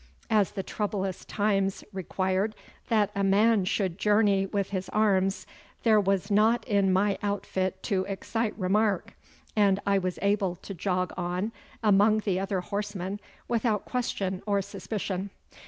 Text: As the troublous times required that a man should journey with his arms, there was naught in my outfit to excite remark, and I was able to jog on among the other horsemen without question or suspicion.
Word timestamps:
As 0.31 0.53
the 0.53 0.63
troublous 0.63 1.25
times 1.25 1.83
required 1.93 2.55
that 2.87 3.11
a 3.13 3.23
man 3.23 3.65
should 3.65 3.99
journey 3.99 4.47
with 4.47 4.71
his 4.71 4.89
arms, 4.89 5.45
there 5.83 6.01
was 6.01 6.31
naught 6.31 6.67
in 6.67 6.91
my 6.91 7.19
outfit 7.21 7.83
to 7.83 8.05
excite 8.05 8.57
remark, 8.57 9.13
and 9.55 9.79
I 9.85 9.99
was 9.99 10.17
able 10.23 10.55
to 10.55 10.73
jog 10.73 11.13
on 11.17 11.51
among 11.83 12.21
the 12.21 12.39
other 12.39 12.61
horsemen 12.61 13.19
without 13.47 13.85
question 13.85 14.41
or 14.47 14.63
suspicion. 14.63 15.29